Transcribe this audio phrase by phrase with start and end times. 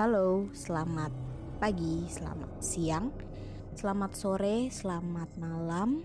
[0.00, 1.12] Halo, selamat
[1.60, 3.12] pagi, selamat siang,
[3.76, 6.00] selamat sore, selamat malam.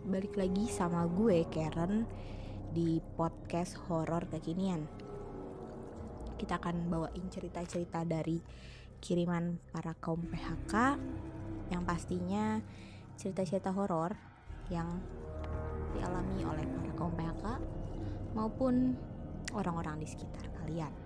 [0.00, 2.08] Balik lagi sama gue Karen
[2.72, 4.88] di podcast horor kekinian.
[6.40, 8.40] Kita akan bawain cerita-cerita dari
[9.04, 10.96] kiriman para kaum PHK
[11.68, 12.64] yang pastinya
[13.20, 14.16] cerita-cerita horor
[14.72, 14.88] yang
[15.92, 17.60] dialami oleh para kaum PHK
[18.32, 18.96] maupun
[19.52, 21.03] orang-orang di sekitar kalian.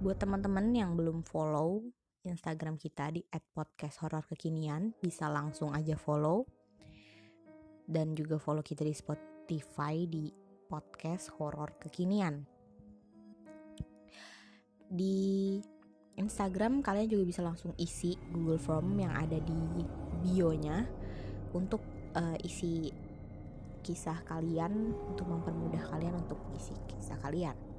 [0.00, 1.84] Buat teman-teman yang belum follow
[2.24, 6.48] Instagram kita di @podcasthororkekinian bisa langsung aja follow
[7.84, 10.32] dan juga follow kita di Spotify di
[10.72, 12.48] podcast horor kekinian.
[14.88, 15.60] Di
[16.16, 19.84] Instagram kalian juga bisa langsung isi Google Form yang ada di
[20.24, 20.88] bio-nya
[21.52, 21.84] untuk
[22.16, 22.88] uh, isi
[23.84, 27.69] kisah kalian untuk mempermudah kalian untuk isi kisah kalian.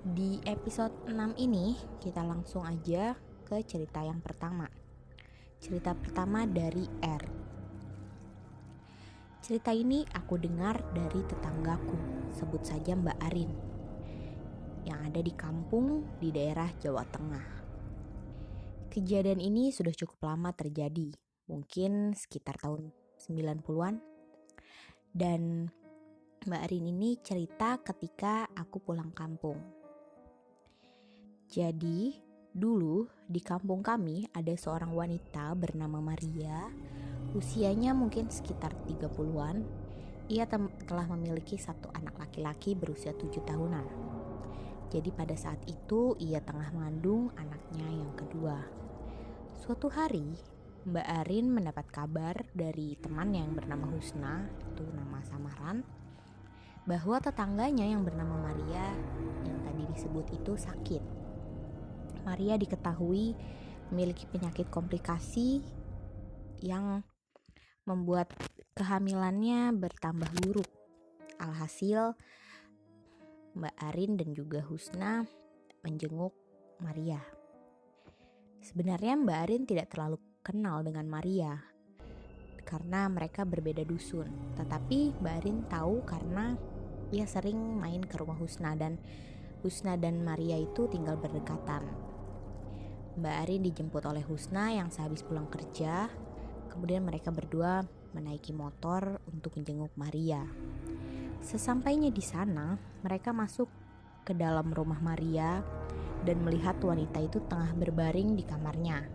[0.00, 3.12] Di episode 6 ini kita langsung aja
[3.44, 4.64] ke cerita yang pertama.
[5.60, 7.24] Cerita pertama dari R.
[9.44, 12.00] Cerita ini aku dengar dari tetanggaku,
[12.32, 13.52] sebut saja Mbak Arin,
[14.88, 17.46] yang ada di kampung di daerah Jawa Tengah.
[18.88, 21.12] Kejadian ini sudah cukup lama terjadi,
[21.44, 22.88] mungkin sekitar tahun
[23.20, 24.00] 90-an
[25.12, 25.68] dan
[26.48, 29.79] Mbak Arin ini cerita ketika aku pulang kampung.
[31.50, 32.14] Jadi,
[32.54, 36.70] dulu di kampung kami ada seorang wanita bernama Maria.
[37.34, 39.66] Usianya mungkin sekitar 30-an.
[40.30, 40.46] Ia
[40.86, 43.86] telah memiliki satu anak laki-laki berusia 7 tahunan.
[44.94, 48.62] Jadi pada saat itu ia tengah mengandung anaknya yang kedua.
[49.58, 50.38] Suatu hari,
[50.86, 55.82] Mbak Arin mendapat kabar dari teman yang bernama Husna, itu nama samaran,
[56.86, 58.86] bahwa tetangganya yang bernama Maria
[59.42, 61.19] yang tadi disebut itu sakit.
[62.24, 63.34] Maria diketahui
[63.90, 65.64] memiliki penyakit komplikasi
[66.62, 67.02] yang
[67.88, 68.30] membuat
[68.76, 70.68] kehamilannya bertambah buruk.
[71.40, 72.14] Alhasil,
[73.56, 75.24] Mbak Arin dan juga Husna
[75.82, 76.36] menjenguk
[76.84, 77.18] Maria.
[78.60, 81.56] Sebenarnya Mbak Arin tidak terlalu kenal dengan Maria
[82.68, 84.30] karena mereka berbeda dusun.
[84.54, 86.54] Tetapi Mbak Arin tahu karena
[87.10, 89.00] ia sering main ke rumah Husna dan
[89.66, 92.09] Husna dan Maria itu tinggal berdekatan.
[93.18, 96.06] Mbak Arin dijemput oleh Husna yang sehabis pulang kerja.
[96.70, 97.82] Kemudian mereka berdua
[98.14, 100.46] menaiki motor untuk menjenguk Maria.
[101.42, 103.66] Sesampainya di sana, mereka masuk
[104.22, 105.64] ke dalam rumah Maria
[106.22, 109.08] dan melihat wanita itu tengah berbaring di kamarnya.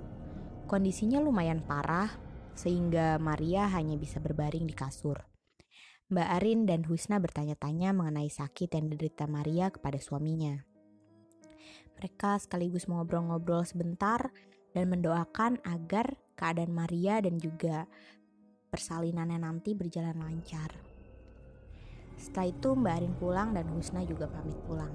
[0.65, 2.09] Kondisinya lumayan parah,
[2.57, 5.21] sehingga Maria hanya bisa berbaring di kasur.
[6.09, 10.74] Mbak Arin dan Husna bertanya-tanya mengenai sakit yang diderita Maria kepada suaminya.
[11.99, 14.31] Mereka sekaligus mengobrol-ngobrol sebentar
[14.75, 17.87] dan mendoakan agar keadaan Maria dan juga
[18.67, 20.75] persalinannya nanti berjalan lancar.
[22.19, 24.91] Setelah itu Mbak Arin pulang dan Husna juga pamit pulang.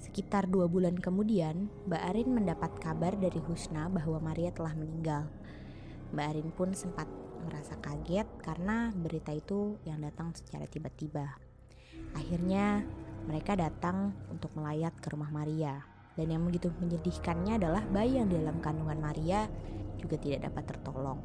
[0.00, 5.30] Sekitar dua bulan kemudian, Mbak Arin mendapat kabar dari Husna bahwa Maria telah meninggal.
[6.10, 7.06] Mbak Arin pun sempat
[7.46, 11.38] merasa kaget karena berita itu yang datang secara tiba-tiba.
[12.16, 12.82] Akhirnya,
[13.30, 15.78] mereka datang untuk melayat ke rumah Maria.
[16.18, 19.46] Dan yang begitu menyedihkannya adalah bayi yang di dalam kandungan Maria
[20.02, 21.22] juga tidak dapat tertolong.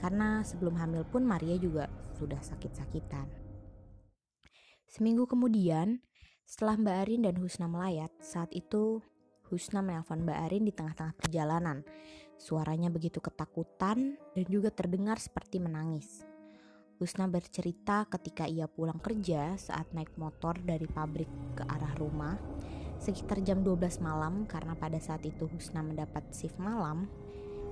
[0.00, 3.28] Karena sebelum hamil pun Maria juga sudah sakit-sakitan.
[4.88, 6.00] Seminggu kemudian,
[6.48, 9.04] setelah Mbak Arin dan Husna melayat, saat itu
[9.52, 11.84] Husna menelpon Mbak Arin di tengah-tengah perjalanan.
[12.40, 16.24] Suaranya begitu ketakutan dan juga terdengar seperti menangis.
[16.96, 22.40] Husna bercerita ketika ia pulang kerja saat naik motor dari pabrik ke arah rumah
[22.96, 27.08] sekitar jam 12 malam karena pada saat itu Husna mendapat shift malam.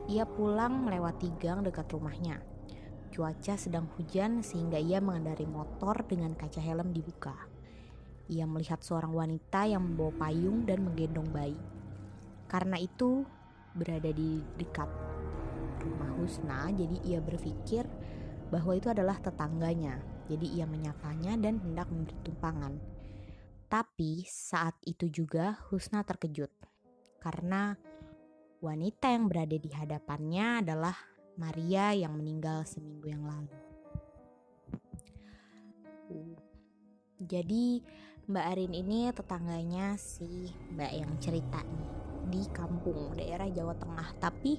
[0.05, 2.45] Ia pulang melewati gang dekat rumahnya.
[3.09, 7.33] Cuaca sedang hujan sehingga ia mengendari motor dengan kaca helm dibuka.
[8.29, 11.57] Ia melihat seorang wanita yang membawa payung dan menggendong bayi.
[12.45, 13.25] Karena itu,
[13.73, 14.89] berada di dekat
[15.81, 17.89] rumah Husna, jadi ia berpikir
[18.55, 19.99] bahwa itu adalah tetangganya.
[20.31, 22.79] Jadi ia menyapanya dan hendak memberi tumpangan.
[23.67, 26.55] Tapi saat itu juga Husna terkejut
[27.19, 27.75] karena
[28.63, 30.95] wanita yang berada di hadapannya adalah
[31.35, 33.51] Maria yang meninggal seminggu yang lalu.
[37.19, 37.83] Jadi
[38.31, 40.49] Mbak Arin ini tetangganya si
[40.79, 41.91] Mbak yang cerita nih
[42.31, 44.57] di kampung daerah Jawa Tengah tapi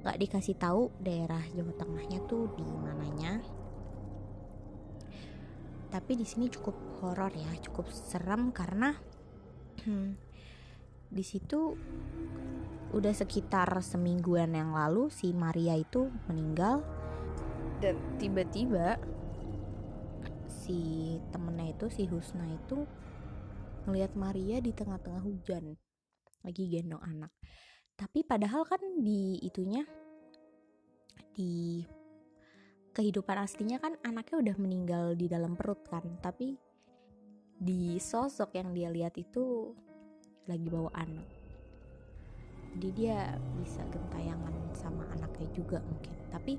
[0.00, 3.44] nggak dikasih tahu daerah Jawa Tengahnya tuh di mananya.
[5.90, 8.96] Tapi di sini cukup horor ya, cukup serem karena
[11.16, 11.74] di situ
[12.90, 16.80] udah sekitar semingguan yang lalu si Maria itu meninggal.
[17.80, 18.96] Dan tiba-tiba
[20.48, 22.86] si temennya itu si Husna itu
[23.84, 25.76] ngelihat Maria di tengah-tengah hujan.
[26.40, 27.32] Lagi gendong anak
[28.00, 29.84] tapi padahal kan di itunya
[31.36, 31.84] di
[32.96, 36.00] kehidupan aslinya kan anaknya udah meninggal di dalam perut kan.
[36.24, 36.56] Tapi
[37.60, 39.76] di sosok yang dia lihat itu
[40.48, 41.28] lagi bawa anak.
[42.80, 46.16] Jadi dia bisa gentayangan sama anaknya juga mungkin.
[46.32, 46.56] Tapi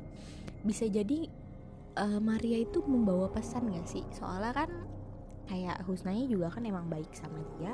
[0.61, 1.25] bisa jadi
[1.97, 4.05] uh, Maria itu membawa pesan gak sih?
[4.13, 4.69] Soalnya kan
[5.49, 7.73] kayak Husnanya juga kan emang baik sama dia.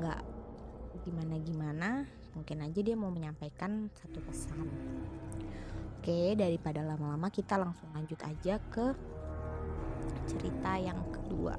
[0.00, 0.20] Nggak
[1.04, 1.90] gimana gimana
[2.34, 4.68] mungkin aja dia mau menyampaikan satu pesan
[6.04, 8.92] Oke, daripada lama-lama kita langsung lanjut aja ke
[10.28, 11.56] cerita yang kedua.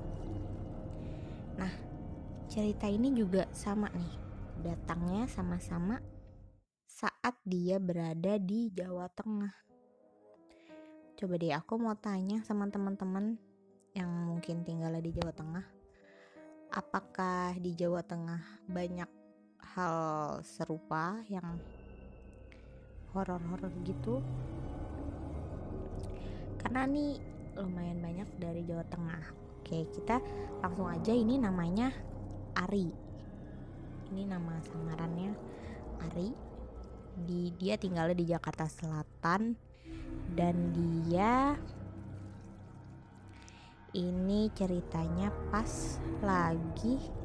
[1.57, 1.73] Nah,
[2.45, 4.13] cerita ini juga sama nih.
[4.61, 5.97] Datangnya sama-sama
[6.85, 9.49] saat dia berada di Jawa Tengah.
[11.17, 13.41] Coba deh aku mau tanya sama teman-teman
[13.97, 15.65] yang mungkin tinggal di Jawa Tengah.
[16.69, 19.09] Apakah di Jawa Tengah banyak
[19.75, 21.59] hal serupa yang
[23.11, 24.23] horor-horor gitu.
[26.63, 27.19] Karena nih
[27.59, 29.23] lumayan banyak dari Jawa Tengah.
[29.59, 30.23] Oke kita
[30.63, 31.11] langsung aja.
[31.11, 31.91] Ini namanya
[32.55, 32.87] Ari.
[34.15, 35.35] Ini nama samarannya
[36.07, 36.29] Ari.
[37.15, 39.59] Di dia tinggalnya di Jakarta Selatan.
[40.35, 41.55] Dan dia
[43.95, 47.24] ini ceritanya pas lagi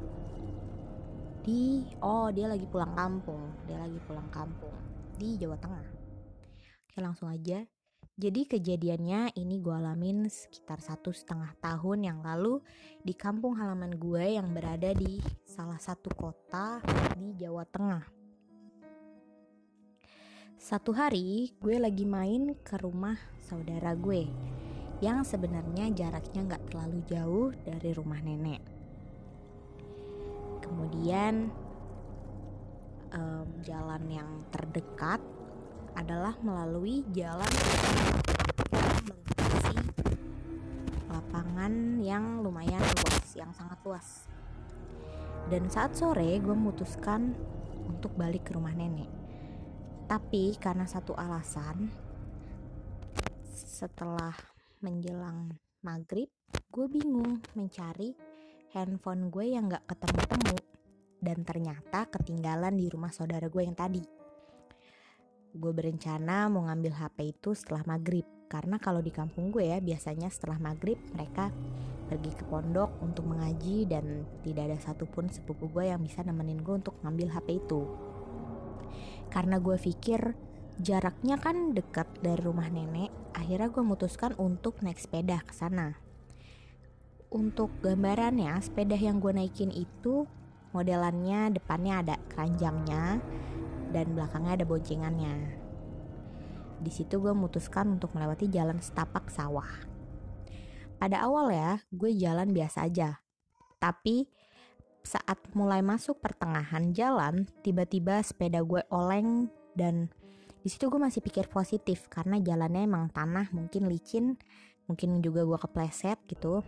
[1.41, 4.73] di oh dia lagi pulang kampung dia lagi pulang kampung
[5.17, 5.85] di Jawa Tengah.
[6.89, 7.65] Oke langsung aja.
[8.21, 12.61] Jadi kejadiannya ini gue alamin sekitar satu setengah tahun yang lalu
[13.01, 16.83] di kampung halaman gue yang berada di salah satu kota
[17.17, 18.05] di Jawa Tengah.
[20.61, 24.29] Satu hari gue lagi main ke rumah saudara gue
[25.01, 28.80] yang sebenarnya jaraknya nggak terlalu jauh dari rumah nenek.
[30.61, 31.49] Kemudian
[33.11, 35.19] um, jalan yang terdekat
[35.97, 37.51] adalah melalui jalan
[39.03, 39.75] melintasi
[41.11, 44.07] lapangan yang lumayan luas, yang sangat luas.
[45.51, 47.35] Dan saat sore gue memutuskan
[47.89, 49.09] untuk balik ke rumah nenek.
[50.07, 51.91] Tapi karena satu alasan,
[53.47, 54.35] setelah
[54.79, 56.31] menjelang maghrib,
[56.71, 58.15] gue bingung mencari
[58.71, 60.55] handphone gue yang gak ketemu-temu
[61.19, 64.03] dan ternyata ketinggalan di rumah saudara gue yang tadi.
[65.51, 70.31] Gue berencana mau ngambil HP itu setelah maghrib karena kalau di kampung gue ya biasanya
[70.31, 71.51] setelah maghrib mereka
[72.07, 76.75] pergi ke pondok untuk mengaji dan tidak ada satupun sepupu gue yang bisa nemenin gue
[76.75, 77.87] untuk ngambil HP itu.
[79.31, 80.35] Karena gue pikir
[80.79, 86.10] jaraknya kan dekat dari rumah nenek, akhirnya gue memutuskan untuk naik sepeda ke sana.
[87.31, 90.27] Untuk gambarannya, sepeda yang gue naikin itu
[90.71, 93.19] Modelannya depannya ada keranjangnya
[93.91, 95.35] dan belakangnya ada boncengannya.
[96.79, 99.67] Di situ gue memutuskan untuk melewati jalan setapak sawah.
[100.95, 103.19] Pada awal ya, gue jalan biasa aja.
[103.83, 104.31] Tapi
[105.03, 110.07] saat mulai masuk pertengahan jalan, tiba-tiba sepeda gue oleng dan
[110.63, 114.39] di situ gue masih pikir positif karena jalannya emang tanah mungkin licin,
[114.87, 116.63] mungkin juga gue kepleset gitu.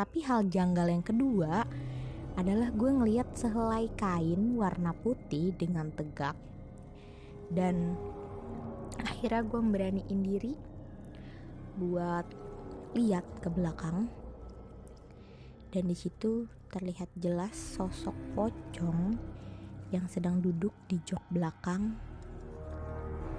[0.00, 1.60] Tapi hal janggal yang kedua,
[2.40, 6.32] adalah gue ngeliat sehelai kain warna putih dengan tegak.
[7.52, 8.00] Dan
[8.96, 10.56] akhirnya gue beraniin diri
[11.76, 12.24] buat
[12.96, 14.08] lihat ke belakang.
[15.68, 19.20] Dan di situ terlihat jelas sosok pocong
[19.92, 21.92] yang sedang duduk di jok belakang.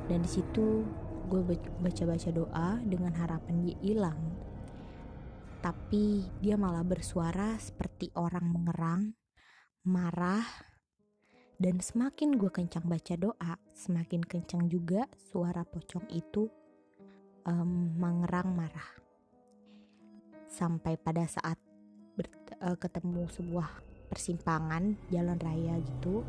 [0.05, 0.85] Dan di situ
[1.25, 1.41] gue
[1.81, 4.30] baca-baca doa dengan harapan dia hilang
[5.61, 9.13] tapi dia malah bersuara seperti orang mengerang,
[9.85, 10.41] marah,
[11.61, 16.49] dan semakin gue kencang baca doa, semakin kencang juga suara pocong itu
[17.45, 18.89] um, mengerang marah.
[20.49, 21.61] Sampai pada saat
[22.17, 22.25] ber,
[22.65, 23.69] uh, ketemu sebuah
[24.09, 26.25] persimpangan jalan raya gitu,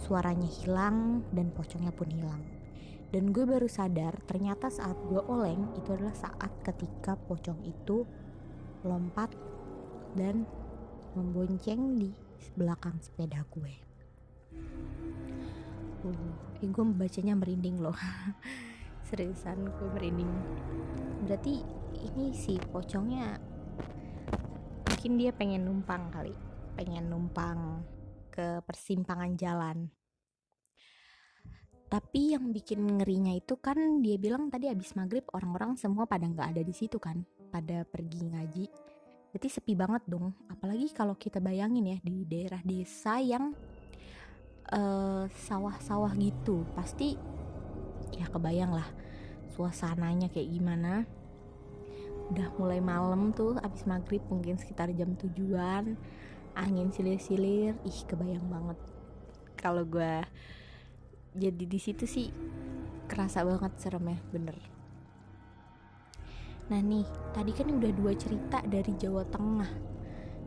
[0.00, 2.40] suaranya hilang dan pocongnya pun hilang.
[3.12, 8.08] Dan gue baru sadar ternyata saat gue oleng itu adalah saat ketika pocong itu
[8.84, 9.32] lompat
[10.14, 10.44] dan
[11.16, 12.12] membonceng di
[12.54, 13.74] belakang sepeda gue.
[16.04, 17.96] Uh, gue bacanya merinding loh.
[19.08, 20.30] Seriusan gue merinding.
[21.24, 21.64] Berarti
[22.12, 23.40] ini si pocongnya
[24.84, 26.36] mungkin dia pengen numpang kali,
[26.76, 27.80] pengen numpang
[28.28, 29.88] ke persimpangan jalan
[31.94, 36.50] tapi yang bikin ngerinya itu kan dia bilang tadi abis maghrib orang-orang semua pada nggak
[36.50, 37.22] ada di situ kan
[37.54, 38.66] pada pergi ngaji
[39.30, 40.34] berarti sepi banget dong.
[40.50, 43.54] Apalagi kalau kita bayangin ya di daerah desa yang
[44.66, 47.14] sawah sawah-sawah gitu pasti
[48.18, 48.88] ya kebayang lah
[49.54, 51.06] suasananya kayak gimana.
[52.34, 55.94] Udah mulai malam tuh abis maghrib mungkin sekitar jam tujuan
[56.58, 58.78] angin silir-silir ih kebayang banget.
[59.54, 60.26] Kalau gue
[61.34, 62.30] jadi di situ sih
[63.10, 64.73] kerasa banget serem ya bener
[66.72, 67.04] nah nih
[67.36, 69.70] tadi kan udah dua cerita dari Jawa Tengah.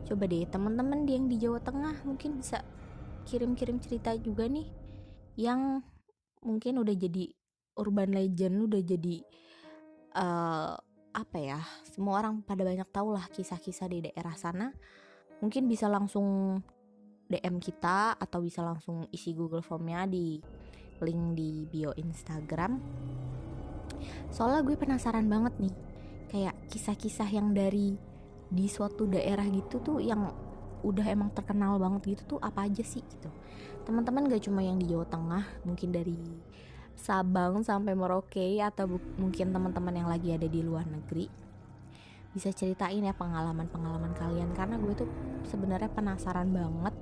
[0.08, 2.64] Coba deh teman-teman yang di Jawa Tengah mungkin bisa
[3.28, 4.66] kirim-kirim cerita juga nih
[5.38, 5.84] yang
[6.42, 7.28] mungkin udah jadi
[7.78, 9.16] urban legend udah jadi
[10.18, 10.74] uh,
[11.14, 14.74] apa ya semua orang pada banyak tahu lah kisah-kisah di daerah sana.
[15.38, 16.58] Mungkin bisa langsung
[17.28, 20.40] DM kita atau bisa langsung isi Google Formnya di
[21.04, 22.80] link di bio Instagram.
[24.32, 25.74] Soalnya gue penasaran banget nih
[26.28, 27.96] kayak kisah-kisah yang dari
[28.48, 30.32] di suatu daerah gitu tuh yang
[30.80, 33.28] udah emang terkenal banget gitu tuh apa aja sih gitu.
[33.84, 36.16] Teman-teman gak cuma yang di Jawa Tengah mungkin dari
[36.98, 41.30] Sabang sampai Merauke atau mungkin teman-teman yang lagi ada di luar negeri
[42.34, 44.52] bisa ceritain ya pengalaman-pengalaman kalian.
[44.54, 45.08] Karena gue tuh
[45.48, 46.94] sebenarnya penasaran banget.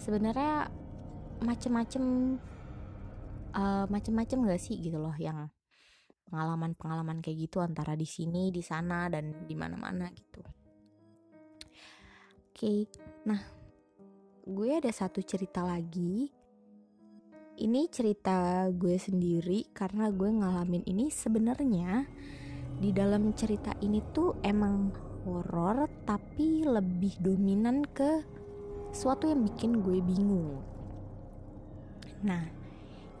[0.00, 0.68] Sebenarnya
[1.40, 2.36] macem-macem
[3.56, 5.48] uh, macem-macem gak sih gitu loh yang
[6.30, 10.40] pengalaman-pengalaman kayak gitu antara di sini, di sana dan di mana-mana gitu.
[12.50, 12.80] Oke, okay.
[13.26, 13.40] nah
[14.46, 16.30] gue ada satu cerita lagi.
[17.60, 22.08] Ini cerita gue sendiri karena gue ngalamin ini sebenarnya
[22.80, 24.88] di dalam cerita ini tuh emang
[25.28, 28.24] horor tapi lebih dominan ke
[28.90, 30.64] suatu yang bikin gue bingung.
[32.24, 32.48] Nah,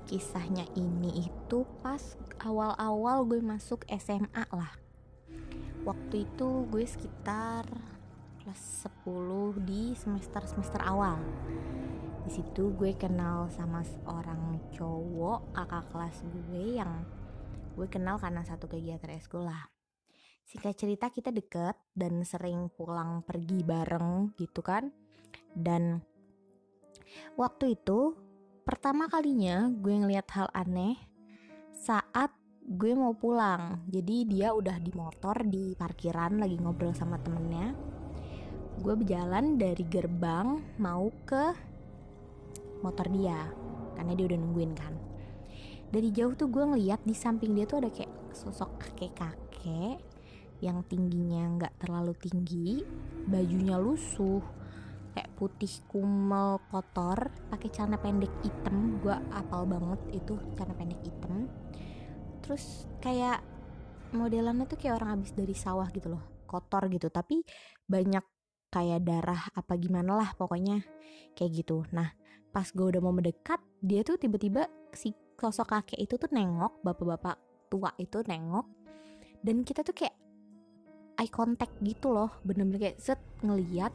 [0.08, 2.00] kisahnya ini itu pas
[2.40, 4.72] awal-awal gue masuk SMA lah.
[5.84, 7.68] Waktu itu gue sekitar
[8.40, 11.20] kelas 10 di semester-semester awal.
[12.24, 17.04] Di situ gue kenal sama seorang cowok kakak kelas gue yang
[17.76, 19.68] gue kenal karena satu kegiatan eskul lah.
[20.48, 24.88] Singkat cerita kita deket dan sering pulang pergi bareng gitu kan.
[25.52, 26.00] Dan
[27.36, 28.16] waktu itu
[28.64, 31.09] pertama kalinya gue ngeliat hal aneh
[31.80, 32.28] saat
[32.60, 33.80] gue mau pulang.
[33.88, 37.72] Jadi dia udah di motor di parkiran lagi ngobrol sama temennya.
[38.76, 41.56] Gue berjalan dari gerbang mau ke
[42.84, 43.48] motor dia
[43.96, 44.94] karena dia udah nungguin kan.
[45.90, 49.98] Dari jauh tuh gue ngeliat di samping dia tuh ada kayak sosok kakek-kakek
[50.60, 52.84] yang tingginya nggak terlalu tinggi,
[53.24, 54.44] bajunya lusuh,
[55.16, 61.50] kayak putih kumel kotor pakai celana pendek hitam gue apal banget itu celana pendek hitam
[62.42, 63.44] terus kayak
[64.10, 67.06] modelannya tuh kayak orang habis dari sawah gitu loh kotor gitu.
[67.08, 67.46] Tapi
[67.86, 68.24] banyak
[68.70, 70.82] kayak darah apa gimana lah pokoknya
[71.38, 71.86] kayak gitu.
[71.94, 72.10] Nah
[72.50, 77.38] pas gue udah mau mendekat dia tuh tiba-tiba si sosok kakek itu tuh nengok bapak-bapak
[77.70, 78.66] tua itu nengok.
[79.40, 80.16] Dan kita tuh kayak
[81.16, 83.94] eye contact gitu loh bener-bener kayak set ngeliat.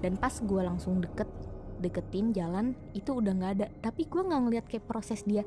[0.00, 1.28] Dan pas gue langsung deket
[1.76, 3.66] deketin jalan itu udah nggak ada.
[3.84, 5.44] Tapi gue nggak ngeliat kayak proses dia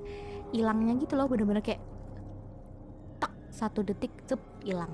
[0.53, 1.81] hilangnya gitu loh bener-bener kayak
[3.49, 4.93] satu detik cep hilang.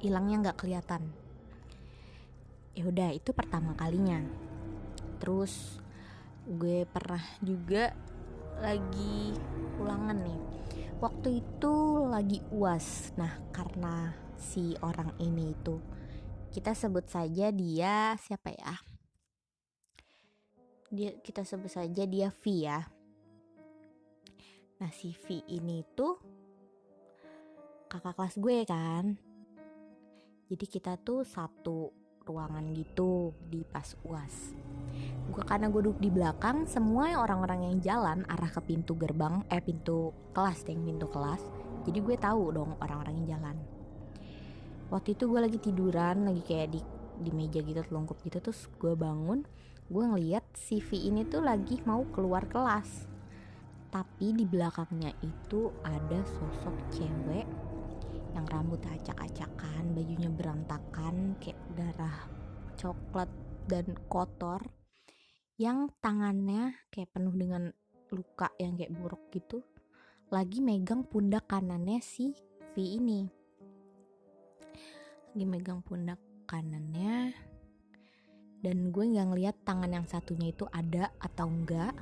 [0.00, 1.12] Hilangnya nggak kelihatan.
[2.74, 4.20] Ya udah itu pertama kalinya.
[5.22, 5.78] Terus
[6.44, 7.94] gue pernah juga
[8.60, 9.32] lagi
[9.80, 10.40] ulangan nih.
[11.00, 11.74] Waktu itu
[12.08, 13.14] lagi uas.
[13.16, 15.80] Nah karena si orang ini itu
[16.54, 18.74] kita sebut saja dia siapa ya?
[20.94, 22.86] Dia kita sebut saja dia V ya.
[24.78, 26.18] Nah si V ini tuh
[27.94, 29.04] kakak kelas gue kan.
[30.50, 31.94] Jadi kita tuh satu
[32.26, 34.56] ruangan gitu di pas uas
[35.28, 39.60] gue karena gue duduk di belakang semua orang-orang yang jalan arah ke pintu gerbang eh
[39.60, 41.42] pintu kelas yang pintu kelas.
[41.84, 43.56] Jadi gue tahu dong orang-orang yang jalan.
[44.88, 46.80] Waktu itu gue lagi tiduran lagi kayak di
[47.18, 48.38] di meja gitu telungkup gitu.
[48.38, 49.42] Terus gue bangun
[49.84, 53.10] gue ngeliat CV ini tuh lagi mau keluar kelas.
[53.90, 57.73] Tapi di belakangnya itu ada sosok cewek
[58.34, 62.18] yang rambut acak-acakan bajunya berantakan kayak darah
[62.74, 63.30] coklat
[63.70, 64.60] dan kotor
[65.56, 67.70] yang tangannya kayak penuh dengan
[68.10, 69.62] luka yang kayak buruk gitu
[70.34, 72.34] lagi megang pundak kanannya si
[72.72, 73.28] V ini.
[75.30, 76.18] Lagi megang pundak
[76.50, 77.30] kanannya
[78.64, 81.92] dan gue nggak ngeliat tangan yang satunya itu ada atau enggak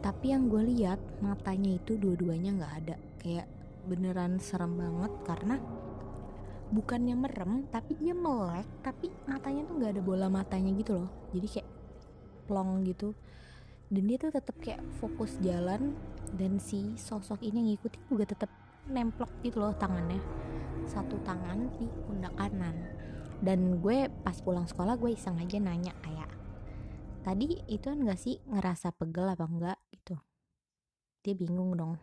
[0.00, 2.96] tapi yang gue lihat matanya itu dua-duanya nggak ada.
[3.20, 3.50] Kayak
[3.88, 5.56] beneran serem banget karena
[6.70, 11.10] bukannya merem tapi dia melek tapi matanya tuh nggak ada bola matanya gitu loh.
[11.34, 11.68] Jadi kayak
[12.46, 13.14] plong gitu.
[13.90, 15.98] Dan dia tuh tetap kayak fokus jalan
[16.38, 18.50] dan si sosok ini yang ngikutin juga tetap
[18.86, 20.22] nemplok gitu loh tangannya.
[20.86, 22.74] Satu tangan di pundak kanan.
[23.42, 26.28] Dan gue pas pulang sekolah gue iseng aja nanya kayak
[27.20, 30.16] tadi itu kan gak sih ngerasa pegel apa enggak gitu.
[31.20, 31.98] Dia bingung dong.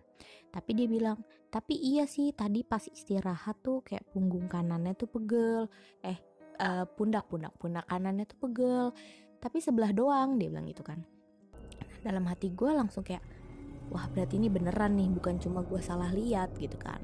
[0.52, 5.72] Tapi dia bilang tapi iya sih tadi pas istirahat tuh kayak punggung kanannya tuh pegel.
[6.04, 6.20] Eh
[6.60, 8.86] uh, pundak pundak pundak kanannya tuh pegel.
[9.40, 11.00] Tapi sebelah doang dia bilang gitu kan.
[12.04, 13.24] Dalam hati gue langsung kayak
[13.88, 17.00] wah berarti ini beneran nih bukan cuma gue salah lihat gitu kan.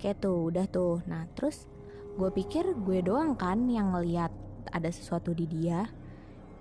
[0.00, 1.04] Kayak tuh udah tuh.
[1.04, 1.68] Nah terus
[2.16, 4.32] gue pikir gue doang kan yang ngeliat
[4.72, 5.84] ada sesuatu di dia.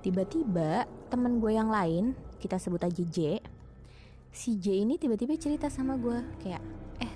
[0.03, 3.39] Tiba-tiba temen gue yang lain kita sebut aja J
[4.31, 6.63] si J ini tiba-tiba cerita sama gue kayak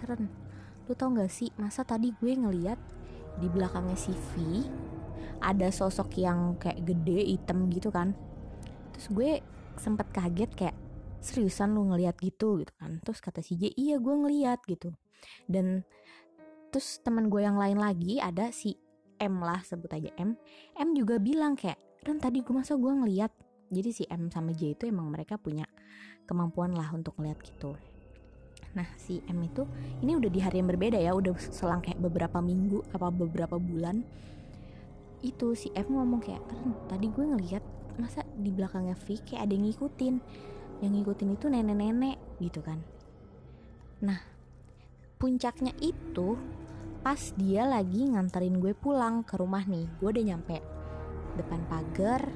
[0.06, 0.46] Ren
[0.86, 2.78] lu tau gak sih masa tadi gue ngeliat
[3.42, 4.62] di belakangnya si V
[5.44, 8.16] ada sosok yang kayak gede hitam gitu kan.
[8.96, 9.32] Terus gue
[9.76, 10.78] sempet kaget kayak
[11.20, 12.62] seriusan lu ngeliat gitu?
[12.64, 13.02] gitu kan.
[13.04, 14.96] Terus kata si J iya gue ngeliat gitu.
[15.50, 15.84] Dan
[16.72, 18.78] terus teman gue yang lain lagi ada si
[19.20, 20.40] M lah sebut aja M.
[20.80, 23.34] M juga bilang kayak Ren tadi gue masa gue ngeliat?
[23.74, 25.66] Jadi si M sama J itu emang mereka punya
[26.30, 27.74] kemampuan lah untuk ngeliat gitu
[28.76, 29.64] nah si M itu
[30.04, 34.04] ini udah di hari yang berbeda ya udah selang kayak beberapa minggu apa beberapa bulan.
[35.24, 36.44] Itu si M ngomong kayak
[36.92, 37.64] tadi gue ngeliat
[37.96, 40.16] masa di belakangnya V kayak ada yang ngikutin.
[40.84, 42.84] Yang ngikutin itu nenek-nenek gitu kan.
[44.04, 44.20] Nah
[45.16, 46.36] puncaknya itu
[47.00, 49.88] pas dia lagi nganterin gue pulang ke rumah nih.
[50.04, 50.60] Gue udah nyampe
[51.40, 52.28] depan pagar.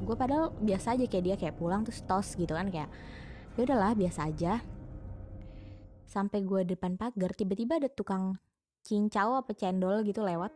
[0.00, 2.88] Gue padahal biasa aja kayak dia kayak pulang terus tos gitu kan kayak
[3.56, 4.60] ya udahlah biasa aja
[6.16, 8.40] sampai gue depan pagar tiba-tiba ada tukang
[8.80, 10.48] cincau apa cendol gitu lewat.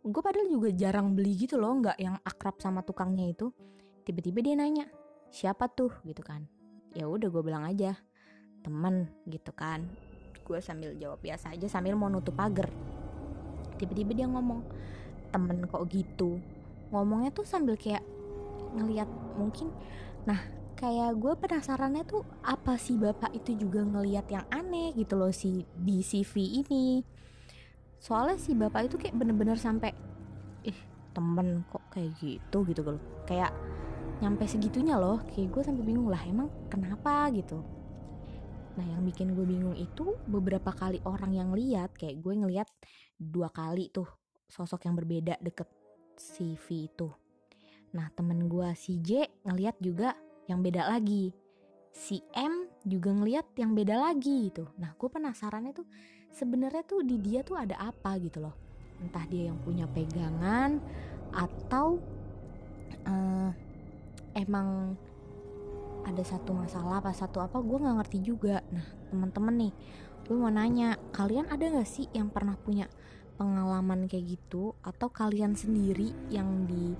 [0.00, 3.52] Gue padahal juga jarang beli gitu loh nggak yang akrab sama tukangnya itu.
[4.08, 4.88] Tiba-tiba dia nanya
[5.28, 5.92] siapa tuh?
[6.08, 6.48] gitu kan.
[6.96, 8.00] Ya udah gue bilang aja
[8.64, 9.84] temen gitu kan.
[10.40, 12.72] Gue sambil jawab biasa aja sambil mau nutup pagar.
[13.76, 14.64] Tiba-tiba dia ngomong
[15.28, 16.40] temen kok gitu?
[16.88, 18.00] Ngomongnya tuh sambil kayak
[18.72, 19.68] ngeliat mungkin
[20.24, 25.30] nah kayak gue penasarannya tuh apa sih bapak itu juga ngeliat yang aneh gitu loh
[25.30, 27.06] si di CV ini?
[28.02, 29.94] Soalnya si bapak itu kayak bener-bener sampai
[30.66, 30.74] ih
[31.14, 32.98] temen kok kayak gitu gitu loh.
[33.30, 33.54] Kayak
[34.18, 37.30] nyampe segitunya loh kayak gue sampai bingung lah emang kenapa?
[37.30, 37.62] gitu.
[38.74, 42.66] Nah yang bikin gue bingung itu beberapa kali orang yang lihat kayak gue ngeliat
[43.14, 44.10] dua kali tuh
[44.50, 45.70] sosok yang berbeda deket
[46.18, 47.06] CV itu.
[47.94, 51.34] Nah temen gue si J ngeliat juga yang beda lagi.
[51.92, 54.70] Si M juga ngeliat yang beda lagi gitu.
[54.80, 55.86] Nah gue penasarannya tuh
[56.32, 58.56] sebenarnya tuh di dia tuh ada apa gitu loh.
[59.02, 60.80] Entah dia yang punya pegangan
[61.32, 62.00] atau
[63.06, 63.50] uh,
[64.36, 64.96] emang
[66.02, 69.72] ada satu masalah apa satu apa gue nggak ngerti juga nah teman-teman nih
[70.26, 72.90] gue mau nanya kalian ada nggak sih yang pernah punya
[73.38, 76.94] pengalaman kayak gitu atau kalian sendiri yang di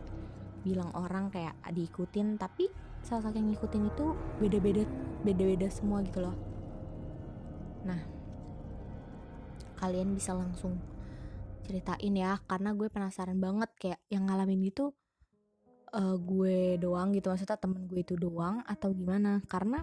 [0.62, 2.70] bilang orang kayak diikutin tapi
[3.02, 4.06] salah satu yang ngikutin itu
[4.38, 4.82] beda-beda
[5.26, 6.36] beda-beda semua gitu loh.
[7.86, 8.00] Nah
[9.82, 10.78] kalian bisa langsung
[11.66, 14.94] ceritain ya karena gue penasaran banget kayak yang ngalamin itu
[15.94, 19.42] uh, gue doang gitu maksudnya temen gue itu doang atau gimana?
[19.50, 19.82] Karena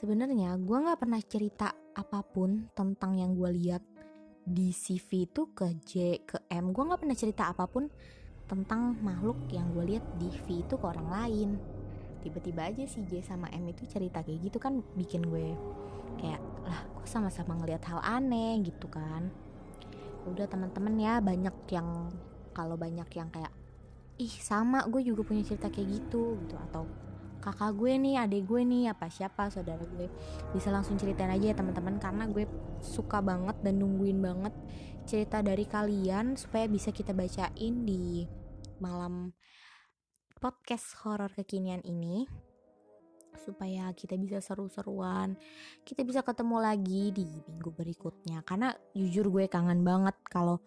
[0.00, 3.84] sebenarnya gue nggak pernah cerita apa pun tentang yang gue lihat
[4.42, 5.92] di CV itu ke J
[6.24, 6.72] ke M.
[6.72, 7.86] Gue nggak pernah cerita apa pun
[8.48, 11.50] tentang makhluk yang gue lihat di V itu ke orang lain
[12.22, 15.52] tiba-tiba aja si J sama M itu cerita kayak gitu kan bikin gue
[16.22, 19.28] kayak lah kok sama-sama ngelihat hal aneh gitu kan.
[20.22, 22.14] Udah teman-teman ya banyak yang
[22.54, 23.50] kalau banyak yang kayak
[24.22, 26.54] ih sama gue juga punya cerita kayak gitu gitu.
[26.70, 26.86] Atau
[27.42, 30.06] kakak gue nih adik gue nih apa siapa saudara gue.
[30.54, 32.46] Bisa langsung ceritain aja ya teman-teman karena gue
[32.78, 34.54] suka banget dan nungguin banget
[35.02, 38.22] cerita dari kalian supaya bisa kita bacain di
[38.78, 39.34] malam
[40.42, 42.26] podcast horor kekinian ini
[43.38, 45.38] supaya kita bisa seru-seruan
[45.86, 48.42] kita bisa ketemu lagi di minggu berikutnya.
[48.42, 50.58] Karena jujur gue kangen banget kalau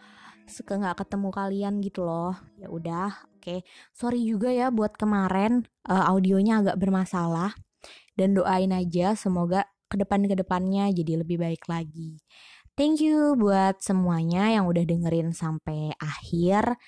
[0.48, 2.40] suka nggak ketemu kalian gitu loh.
[2.56, 3.44] Ya udah oke.
[3.44, 3.60] Okay.
[3.92, 7.52] sorry juga ya buat kemarin uh, audionya agak bermasalah.
[8.16, 12.24] Dan doain aja semoga ke depan ke depannya jadi lebih baik lagi.
[12.80, 16.80] Thank you buat semuanya yang udah dengerin sampai akhir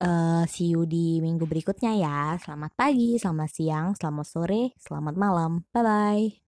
[0.00, 2.18] Uh, see you di minggu berikutnya ya.
[2.40, 5.68] Selamat pagi, selamat siang, selamat sore, selamat malam.
[5.76, 6.49] Bye bye.